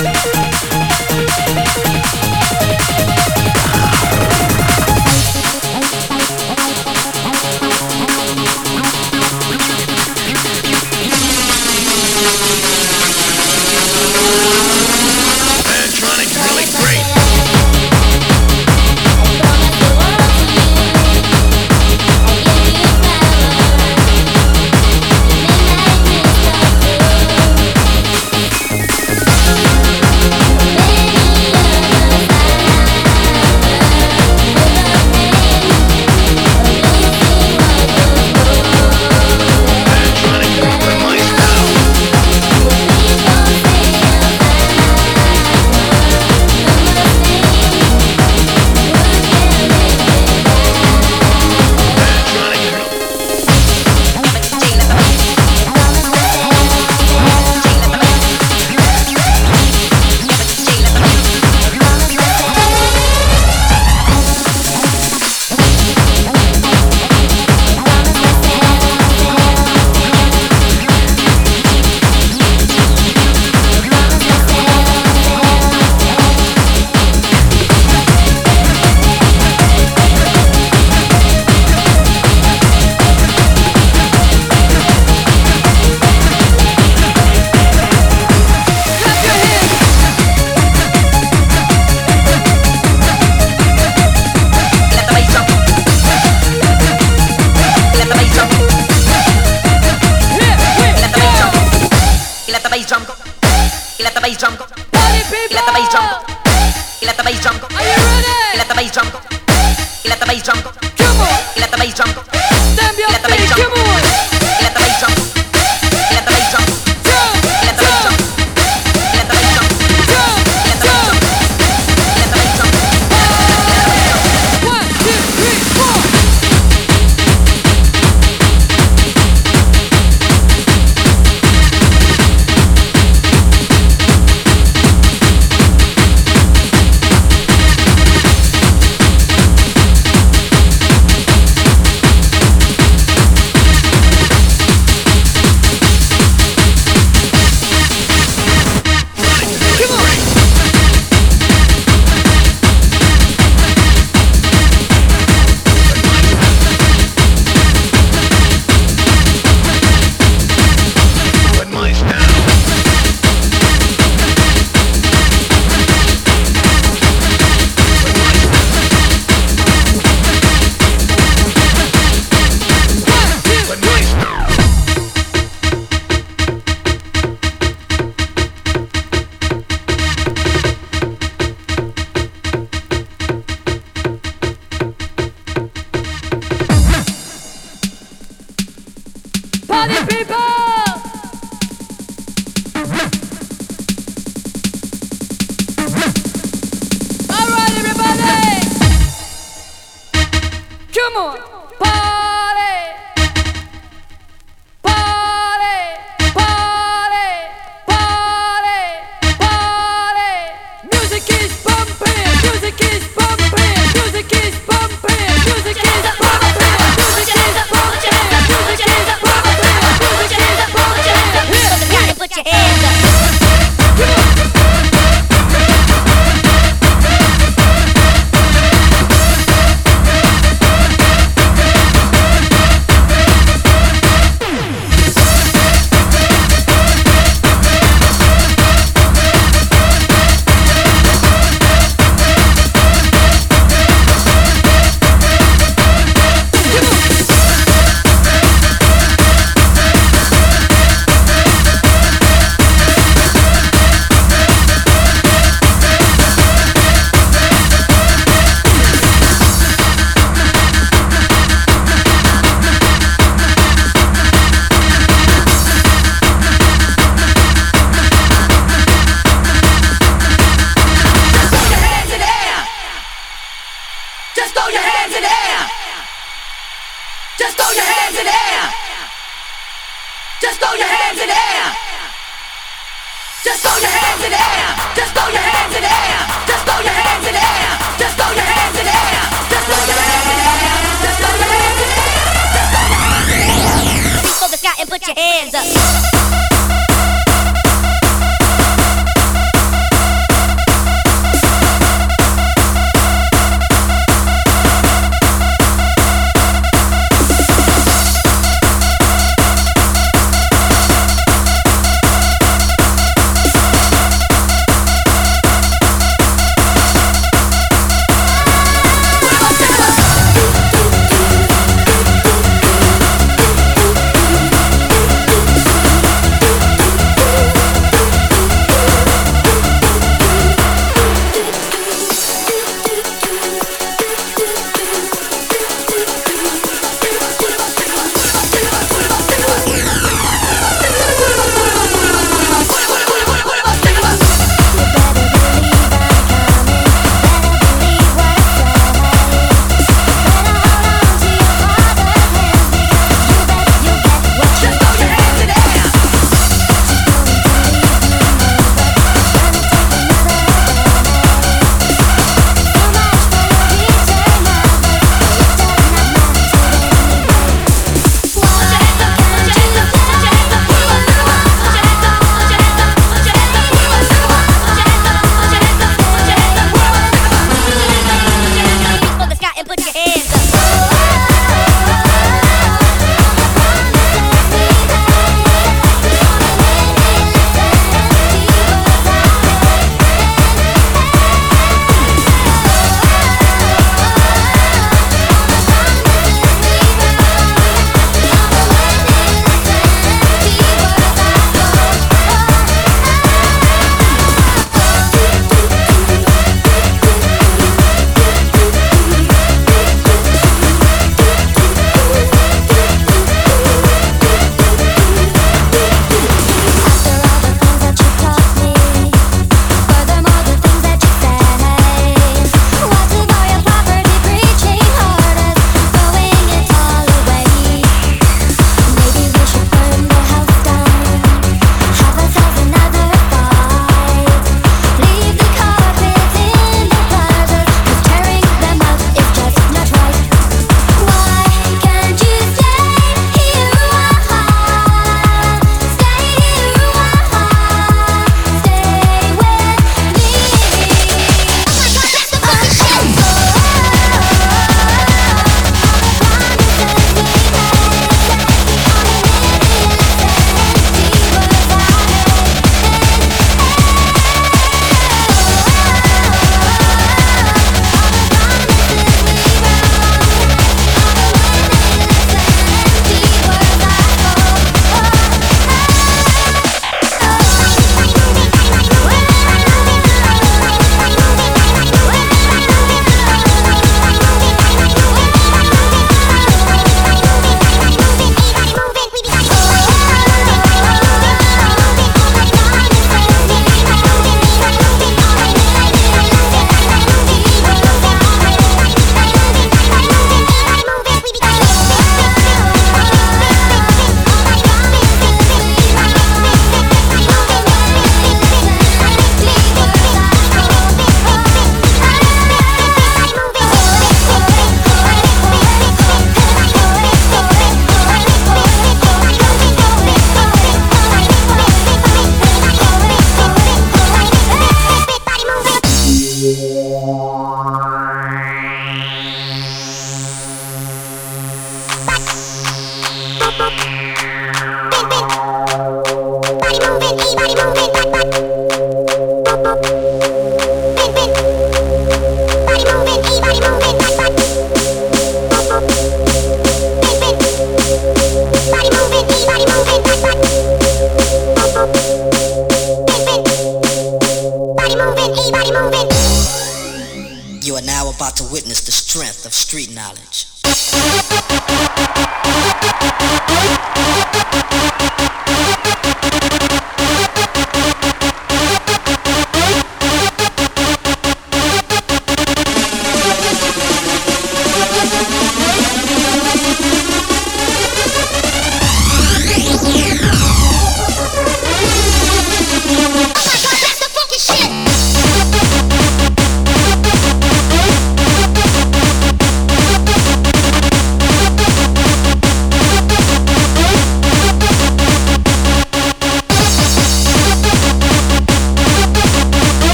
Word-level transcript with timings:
Thank 0.00 0.47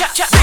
자, 0.00 0.10
자. 0.14 0.39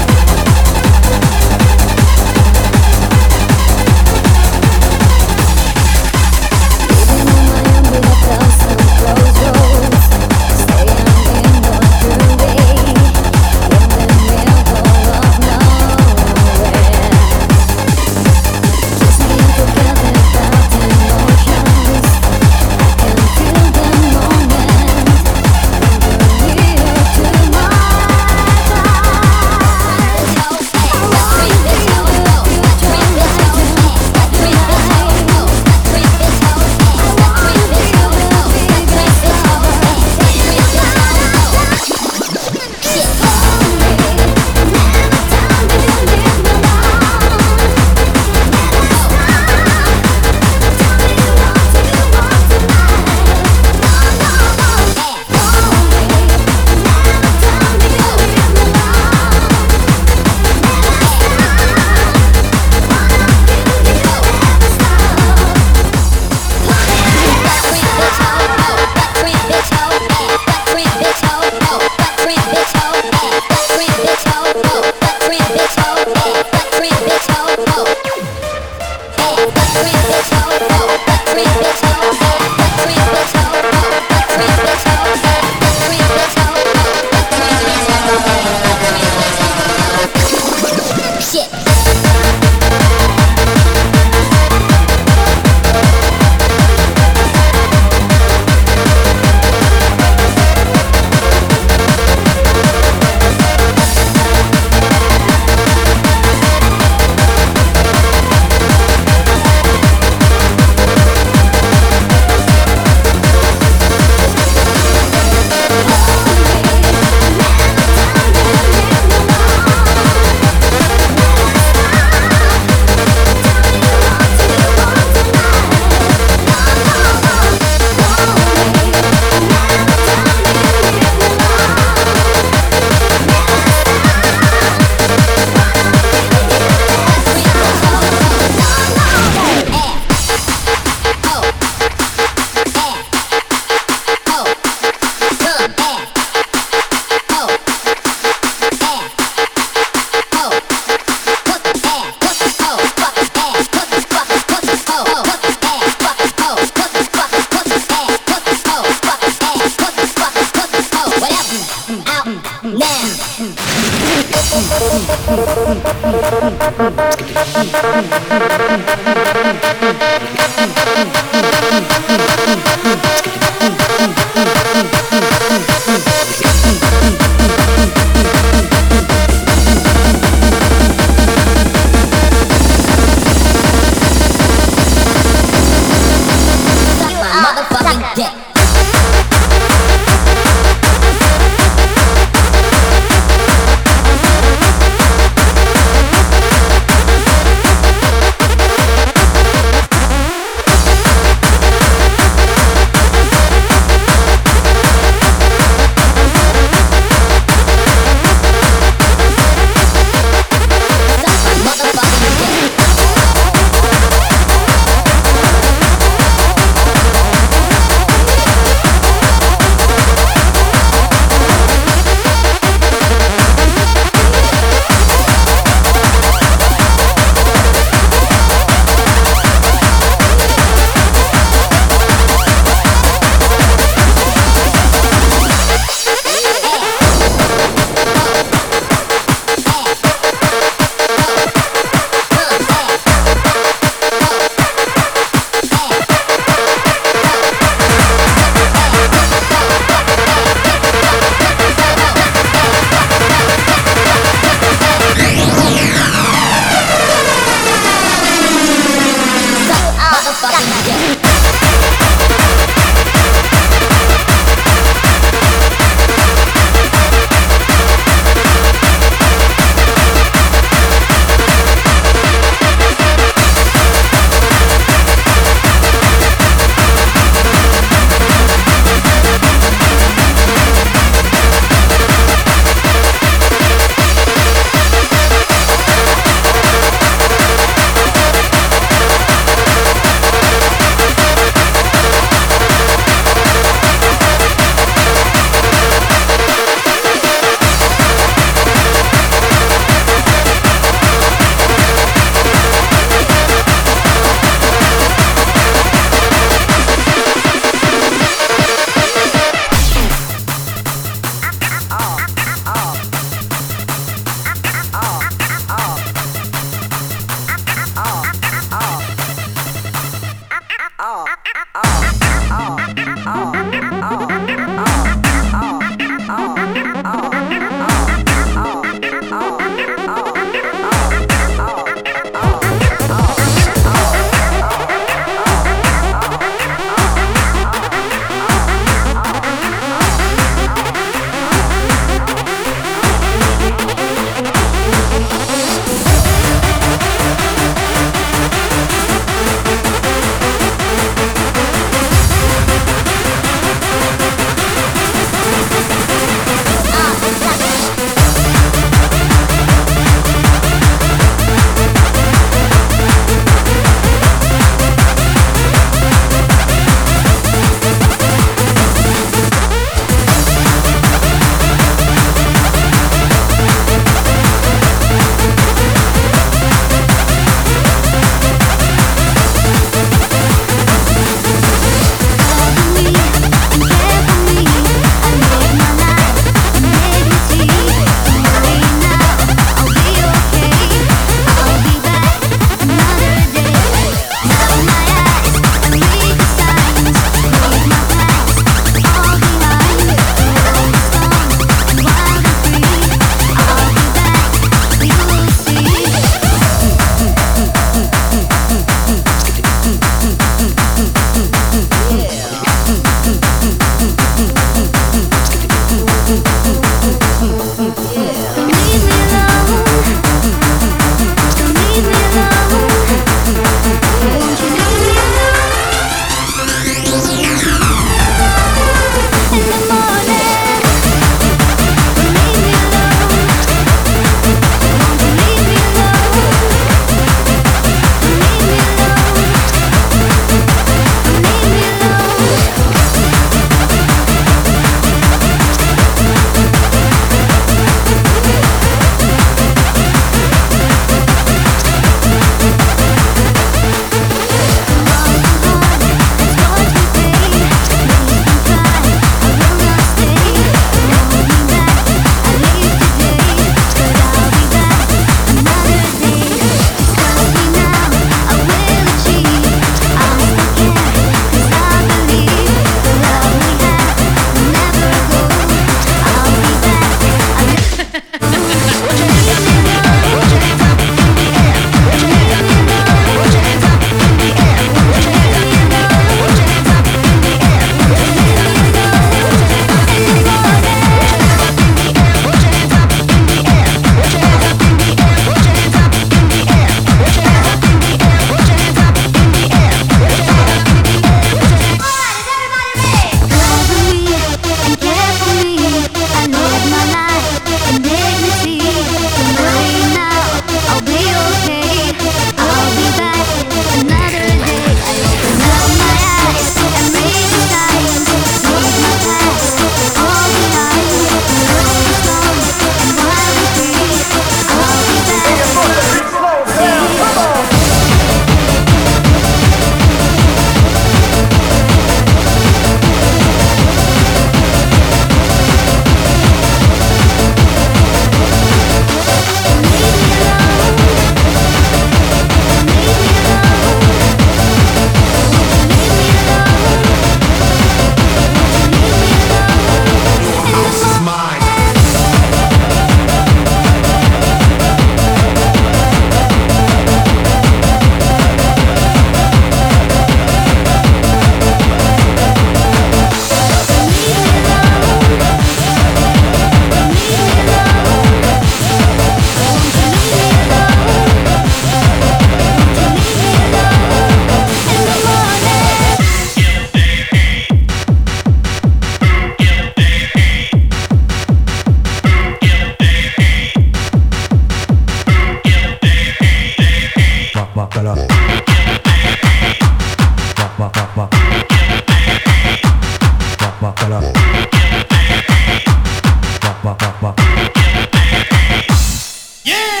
Yeah! 599.63 600.00